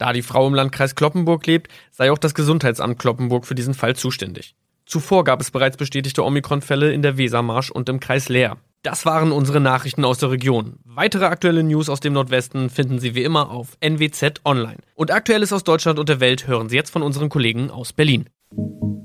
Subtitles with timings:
[0.00, 3.94] Da die Frau im Landkreis Kloppenburg lebt, sei auch das Gesundheitsamt Kloppenburg für diesen Fall
[3.94, 4.54] zuständig.
[4.86, 8.56] Zuvor gab es bereits bestätigte Omikron-Fälle in der Wesermarsch und im Kreis Leer.
[8.82, 10.78] Das waren unsere Nachrichten aus der Region.
[10.84, 14.78] Weitere aktuelle News aus dem Nordwesten finden Sie wie immer auf NWZ Online.
[14.94, 18.24] Und Aktuelles aus Deutschland und der Welt hören Sie jetzt von unseren Kollegen aus Berlin.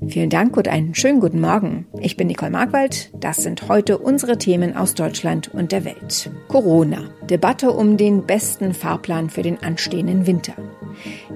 [0.08, 1.86] Vielen Dank und einen schönen guten Morgen.
[2.00, 3.10] Ich bin Nicole Markwald.
[3.20, 6.30] Das sind heute unsere Themen aus Deutschland und der Welt.
[6.48, 7.10] Corona.
[7.28, 10.54] Debatte um den besten Fahrplan für den anstehenden Winter.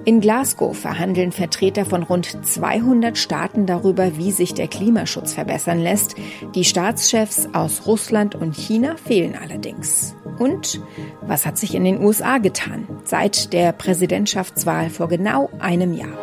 [0.05, 6.15] In Glasgow verhandeln Vertreter von rund 200 Staaten darüber, wie sich der Klimaschutz verbessern lässt.
[6.55, 10.15] Die Staatschefs aus Russland und China fehlen allerdings.
[10.39, 10.81] Und
[11.21, 16.17] was hat sich in den USA getan seit der Präsidentschaftswahl vor genau einem Jahr?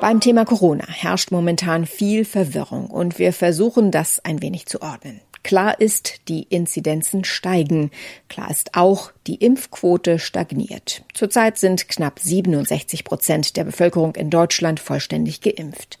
[0.00, 5.20] Beim Thema Corona herrscht momentan viel Verwirrung und wir versuchen das ein wenig zu ordnen.
[5.42, 7.90] Klar ist, die Inzidenzen steigen.
[8.28, 11.04] Klar ist auch, die Impfquote stagniert.
[11.14, 16.00] Zurzeit sind knapp 67 Prozent der Bevölkerung in Deutschland vollständig geimpft.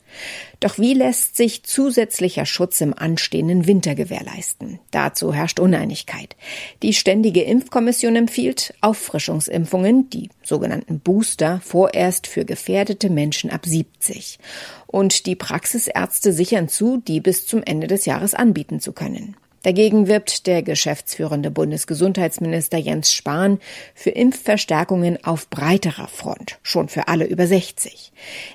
[0.58, 4.80] Doch wie lässt sich zusätzlicher Schutz im anstehenden Winter gewährleisten?
[4.90, 6.34] Dazu herrscht Uneinigkeit.
[6.82, 14.40] Die Ständige Impfkommission empfiehlt Auffrischungsimpfungen, die sogenannten Booster, vorerst für gefährdete Menschen ab 70.
[14.88, 19.36] Und die Praxisärzte sichern zu, die bis zum Ende des Jahres anbieten zu können.
[19.62, 23.58] Dagegen wirbt der geschäftsführende Bundesgesundheitsminister Jens Spahn
[23.94, 28.12] für Impfverstärkungen auf breiterer Front, schon für alle über 60.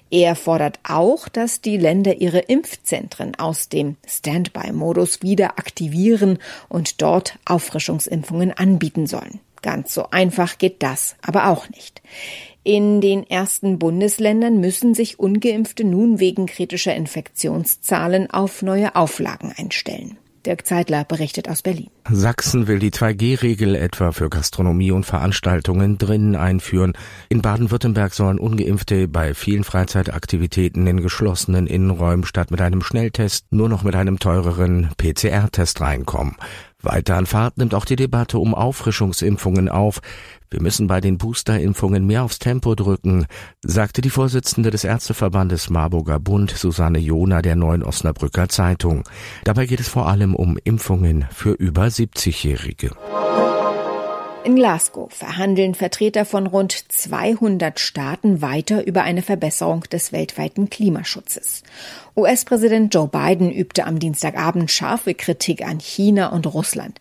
[0.09, 6.39] Er fordert auch, dass die Länder ihre Impfzentren aus dem Standby-Modus wieder aktivieren
[6.69, 9.39] und dort Auffrischungsimpfungen anbieten sollen.
[9.61, 12.01] Ganz so einfach geht das aber auch nicht.
[12.63, 20.17] In den ersten Bundesländern müssen sich ungeimpfte nun wegen kritischer Infektionszahlen auf neue Auflagen einstellen.
[20.45, 21.89] Dirk Zeitler berichtet aus Berlin.
[22.09, 26.94] Sachsen will die 2G-Regel etwa für Gastronomie und Veranstaltungen drinnen einführen.
[27.29, 33.69] In Baden-Württemberg sollen Ungeimpfte bei vielen Freizeitaktivitäten in geschlossenen Innenräumen statt mit einem Schnelltest nur
[33.69, 36.35] noch mit einem teureren PCR-Test reinkommen.
[36.81, 40.02] Weiter an Fahrt nimmt auch die Debatte um Auffrischungsimpfungen auf.
[40.50, 43.25] Wir müssen bei den Boosterimpfungen mehr aufs Tempo drücken,
[43.63, 49.03] sagte die Vorsitzende des Ärzteverbandes Marburger Bund, Susanne Jona, der Neuen Osnabrücker Zeitung.
[49.44, 52.92] Dabei geht es vor allem um Impfungen für über 70-Jährige.
[54.45, 61.63] In Glasgow verhandeln Vertreter von rund 200 Staaten weiter über eine Verbesserung des weltweiten Klimaschutzes.
[62.15, 67.00] US-Präsident Joe Biden übte am Dienstagabend scharfe Kritik an China und Russland.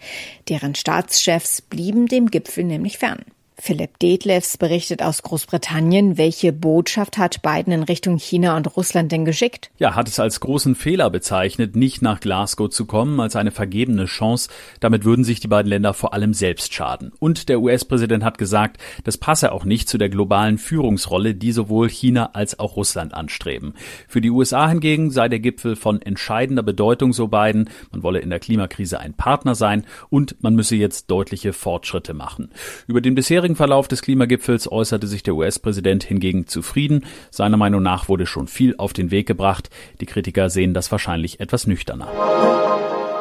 [0.49, 3.27] Deren Staatschefs blieben dem Gipfel nämlich fern.
[3.57, 6.19] Philipp Detlefs berichtet aus Großbritannien.
[6.19, 9.71] Welche Botschaft hat Biden in Richtung China und Russland denn geschickt?
[9.79, 14.07] Ja, hat es als großen Fehler bezeichnet, nicht nach Glasgow zu kommen, als eine vergebene
[14.07, 14.51] Chance.
[14.81, 17.13] Damit würden sich die beiden Länder vor allem selbst schaden.
[17.21, 21.89] Und der US-Präsident hat gesagt, das passe auch nicht zu der globalen Führungsrolle, die sowohl
[21.89, 23.75] China als auch Russland anstreben.
[24.09, 27.71] Für die USA hingegen sei der Gipfel von entscheidender Bedeutung, so Biden.
[27.93, 32.51] Man wolle in der Klimakrise ein Partner sein und man müsse jetzt deutliche Fortschritte machen.
[32.89, 37.05] Über den bisherigen bisherigen Verlauf des Klimagipfels äußerte sich der US-Präsident hingegen zufrieden.
[37.31, 39.69] Seiner Meinung nach wurde schon viel auf den Weg gebracht.
[40.01, 42.09] Die Kritiker sehen das wahrscheinlich etwas nüchterner.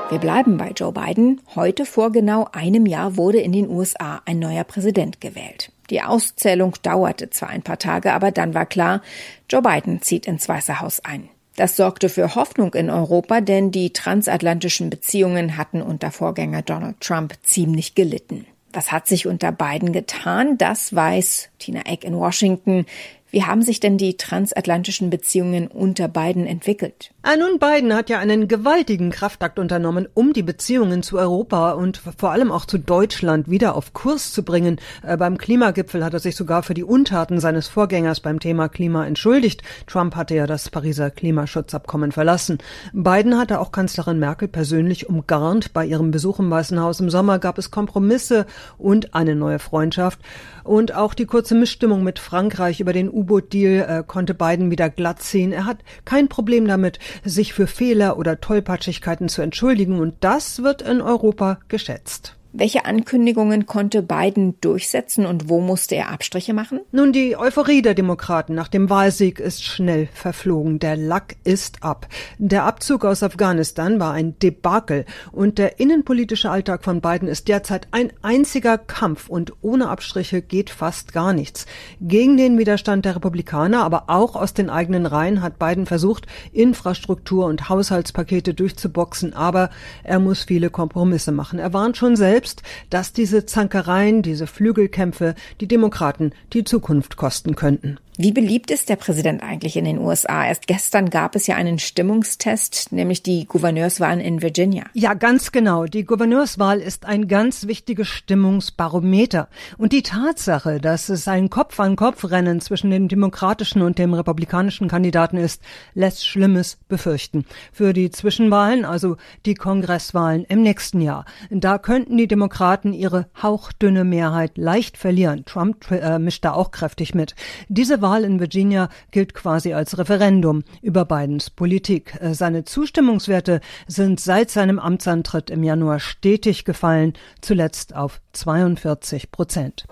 [0.10, 1.42] Wir bleiben bei Joe Biden.
[1.56, 5.74] Heute vor genau einem Jahr wurde in den USA ein neuer Präsident gewählt.
[5.90, 9.02] Die Auszählung dauerte zwar ein paar Tage, aber dann war klar,
[9.50, 11.28] Joe Biden zieht ins Weiße Haus ein.
[11.58, 17.34] Das sorgte für Hoffnung in Europa, denn die transatlantischen Beziehungen hatten unter Vorgänger Donald Trump
[17.44, 18.46] ziemlich gelitten.
[18.74, 20.58] Was hat sich unter beiden getan?
[20.58, 22.86] Das weiß Tina Eck in Washington.
[23.34, 27.10] Wie haben sich denn die transatlantischen Beziehungen unter beiden entwickelt?
[27.24, 32.00] Ah, nun, Biden hat ja einen gewaltigen Kraftakt unternommen, um die Beziehungen zu Europa und
[32.16, 34.78] vor allem auch zu Deutschland wieder auf Kurs zu bringen.
[35.02, 39.08] Äh, beim Klimagipfel hat er sich sogar für die Untaten seines Vorgängers beim Thema Klima
[39.08, 39.64] entschuldigt.
[39.88, 42.60] Trump hatte ja das Pariser Klimaschutzabkommen verlassen.
[42.92, 45.74] Biden hatte auch Kanzlerin Merkel persönlich umgarnt.
[45.74, 48.46] Bei ihrem Besuch im Weißen Haus im Sommer gab es Kompromisse
[48.78, 50.20] und eine neue Freundschaft.
[50.64, 55.22] Und auch die kurze Missstimmung mit Frankreich über den U-Boot-Deal äh, konnte Biden wieder glatt
[55.22, 55.52] ziehen.
[55.52, 60.00] Er hat kein Problem damit, sich für Fehler oder Tollpatschigkeiten zu entschuldigen.
[60.00, 62.36] Und das wird in Europa geschätzt.
[62.56, 66.82] Welche Ankündigungen konnte Biden durchsetzen und wo musste er Abstriche machen?
[66.92, 70.78] Nun, die Euphorie der Demokraten nach dem Wahlsieg ist schnell verflogen.
[70.78, 72.08] Der Lack ist ab.
[72.38, 77.88] Der Abzug aus Afghanistan war ein Debakel und der innenpolitische Alltag von Biden ist derzeit
[77.90, 81.66] ein einziger Kampf und ohne Abstriche geht fast gar nichts.
[82.02, 87.48] Gegen den Widerstand der Republikaner, aber auch aus den eigenen Reihen hat Biden versucht, Infrastruktur
[87.48, 89.72] und Haushaltspakete durchzuboxen, aber
[90.04, 91.58] er muss viele Kompromisse machen.
[91.58, 97.56] Er warnt schon selbst, selbst, dass diese Zankereien, diese Flügelkämpfe die Demokraten die Zukunft kosten
[97.56, 98.00] könnten.
[98.16, 100.46] Wie beliebt ist der Präsident eigentlich in den USA?
[100.46, 104.84] Erst gestern gab es ja einen Stimmungstest, nämlich die Gouverneurswahlen in Virginia.
[104.94, 105.86] Ja, ganz genau.
[105.86, 109.48] Die Gouverneurswahl ist ein ganz wichtiges Stimmungsbarometer.
[109.80, 115.64] Und die Tatsache, dass es ein Kopf-an-Kopf-Rennen zwischen dem demokratischen und dem republikanischen Kandidaten ist,
[115.96, 117.46] lässt Schlimmes befürchten.
[117.72, 119.18] Für die Zwischenwahlen, also
[119.48, 125.46] die Kongresswahlen im nächsten Jahr, da könnten die Demokraten ihre hauchdünne Mehrheit leicht verlieren.
[125.46, 127.34] Trump äh, mischt da auch kräftig mit.
[127.70, 132.16] Diese Wahl in Virginia gilt quasi als Referendum über Bidens Politik.
[132.22, 139.86] Äh, seine Zustimmungswerte sind seit seinem Amtsantritt im Januar stetig gefallen, zuletzt auf 42 Prozent.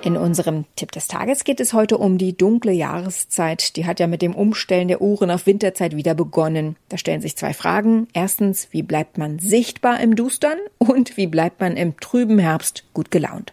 [0.00, 3.74] In unserem Tipp des Tages geht es heute um die dunkle Jahreszeit.
[3.76, 6.76] Die hat ja mit dem Umstellen der Uhren auf Winterzeit wieder begonnen.
[6.88, 8.06] Da stellen sich zwei Fragen.
[8.12, 10.56] Erstens, wie bleibt man sichtbar im Dustern?
[10.78, 13.52] Und wie bleibt man im trüben Herbst gut gelaunt?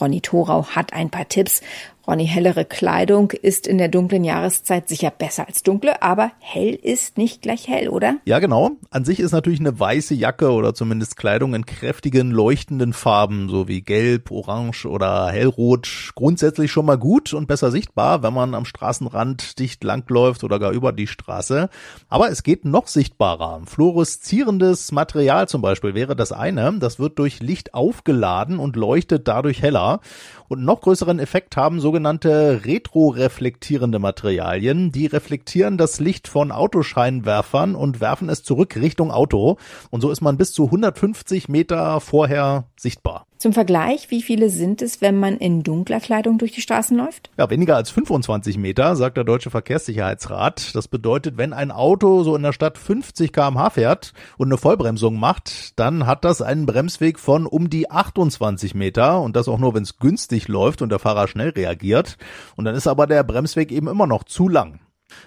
[0.00, 1.62] Ronny Thorau hat ein paar Tipps.
[2.06, 7.16] Ronny, hellere Kleidung ist in der dunklen Jahreszeit sicher besser als dunkle, aber hell ist
[7.16, 8.16] nicht gleich hell, oder?
[8.26, 8.72] Ja, genau.
[8.90, 13.68] An sich ist natürlich eine weiße Jacke oder zumindest Kleidung in kräftigen, leuchtenden Farben, so
[13.68, 18.66] wie gelb, orange oder hellrot, grundsätzlich schon mal gut und besser sichtbar, wenn man am
[18.66, 21.70] Straßenrand dicht langläuft oder gar über die Straße.
[22.10, 23.62] Aber es geht noch sichtbarer.
[23.64, 26.78] Fluoreszierendes Material zum Beispiel wäre das eine.
[26.80, 30.00] Das wird durch Licht aufgeladen und leuchtet dadurch heller.
[30.48, 34.90] Und noch größeren Effekt haben sogenannte retroreflektierende Materialien.
[34.90, 39.58] Die reflektieren das Licht von Autoscheinwerfern und werfen es zurück Richtung Auto.
[39.90, 43.28] Und so ist man bis zu 150 Meter vorher sichtbar.
[43.44, 47.28] Zum Vergleich, wie viele sind es, wenn man in dunkler Kleidung durch die Straßen läuft?
[47.36, 50.74] Ja, weniger als 25 Meter, sagt der Deutsche Verkehrssicherheitsrat.
[50.74, 55.20] Das bedeutet, wenn ein Auto so in der Stadt 50 kmh fährt und eine Vollbremsung
[55.20, 59.74] macht, dann hat das einen Bremsweg von um die 28 Meter und das auch nur,
[59.74, 62.16] wenn es günstig läuft und der Fahrer schnell reagiert.
[62.56, 64.80] Und dann ist aber der Bremsweg eben immer noch zu lang.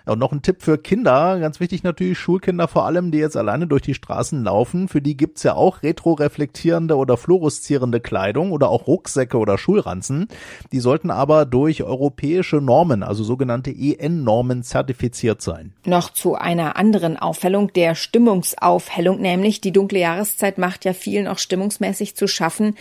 [0.05, 3.37] Ja, und noch ein Tipp für Kinder, ganz wichtig natürlich Schulkinder vor allem, die jetzt
[3.37, 4.87] alleine durch die Straßen laufen.
[4.87, 10.27] Für die gibt's ja auch retroreflektierende oder fluoreszierende Kleidung oder auch Rucksäcke oder Schulranzen.
[10.71, 15.73] Die sollten aber durch europäische Normen, also sogenannte EN-Normen, zertifiziert sein.
[15.85, 21.39] Noch zu einer anderen Auffällung, der Stimmungsaufhellung, nämlich die dunkle Jahreszeit macht ja vielen auch
[21.39, 22.75] stimmungsmäßig zu schaffen.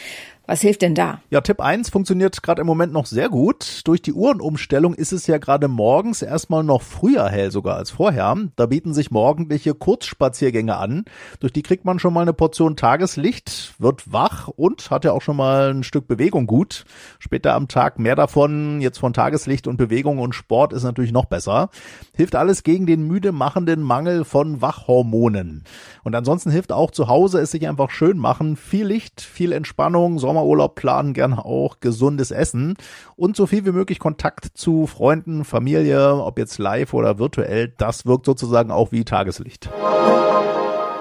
[0.49, 1.21] Was hilft denn da?
[1.31, 3.81] Ja, Tipp 1 funktioniert gerade im Moment noch sehr gut.
[3.85, 8.37] Durch die Uhrenumstellung ist es ja gerade morgens erstmal noch früher hell sogar als vorher.
[8.55, 11.05] Da bieten sich morgendliche Kurzspaziergänge an.
[11.41, 15.23] Durch die kriegt man schon mal eine Portion Tageslicht, wird wach und hat ja auch
[15.23, 16.85] schon mal ein Stück Bewegung gut.
[17.19, 18.81] Später am Tag mehr davon.
[18.81, 21.71] Jetzt von Tageslicht und Bewegung und Sport ist natürlich noch besser.
[22.15, 25.65] Hilft alles gegen den müde machenden Mangel von Wachhormonen.
[26.05, 28.55] Und ansonsten hilft auch zu Hause es sich einfach schön machen.
[28.55, 32.75] Viel Licht, viel Entspannung, Sommerurlaub planen, gerne auch gesundes Essen
[33.17, 37.73] und so viel wie möglich Kontakt zu Freunden, Familie, ob jetzt live oder virtuell.
[37.79, 39.71] Das wirkt sozusagen auch wie Tageslicht.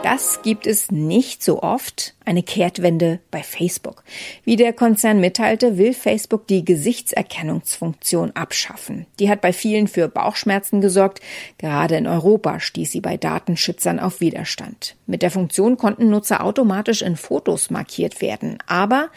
[0.06, 4.04] Das gibt es nicht so oft, eine Kehrtwende bei Facebook.
[4.44, 9.08] Wie der Konzern mitteilte, will Facebook die Gesichtserkennungsfunktion abschaffen.
[9.18, 11.22] Die hat bei vielen für Bauchschmerzen gesorgt.
[11.58, 14.96] Gerade in Europa stieß sie bei Datenschützern auf Widerstand.
[15.08, 18.60] Mit der Funktion konnten Nutzer automatisch in Fotos markiert werden.
[18.68, 19.10] Aber,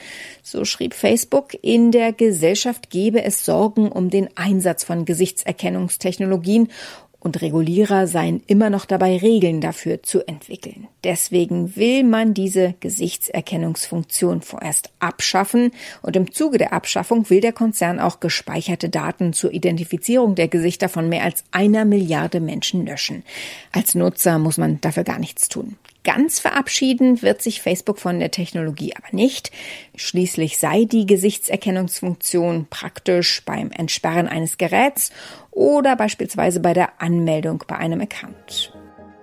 [0.42, 6.70] so schrieb Facebook, in der Gesellschaft gebe es Sorgen um den Einsatz von Gesichtserkennungstechnologien
[7.20, 10.86] und Regulierer seien immer noch dabei, Regeln dafür zu entwickeln.
[11.02, 15.72] Deswegen will man diese Gesichtserkennungsfunktion vorerst abschaffen
[16.02, 20.88] und im Zuge der Abschaffung will der Konzern auch gespeicherte Daten zur Identifizierung der Gesichter
[20.88, 23.24] von mehr als einer Milliarde Menschen löschen.
[23.72, 25.76] Als Nutzer muss man dafür gar nichts tun.
[26.04, 29.50] Ganz verabschieden wird sich Facebook von der Technologie aber nicht.
[29.96, 35.10] Schließlich sei die Gesichtserkennungsfunktion praktisch beim Entsperren eines Geräts
[35.50, 38.72] oder beispielsweise bei der Anmeldung bei einem Account.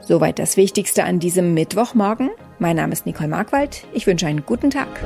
[0.01, 2.29] Soweit das Wichtigste an diesem Mittwochmorgen.
[2.59, 3.87] Mein Name ist Nicole Markwald.
[3.93, 5.03] Ich wünsche einen guten Tag.